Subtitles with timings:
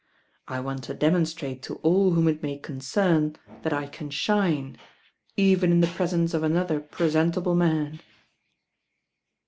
[0.47, 4.75] I want to demonstrate to all whom it may concern that I can shine,
[5.37, 7.99] even in the presence of another presentable man."